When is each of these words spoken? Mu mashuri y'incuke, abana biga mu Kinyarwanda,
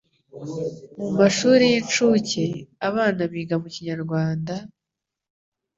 Mu 0.99 1.09
mashuri 1.19 1.63
y'incuke, 1.71 2.45
abana 2.87 3.21
biga 3.31 3.55
mu 3.61 3.67
Kinyarwanda, 3.73 4.53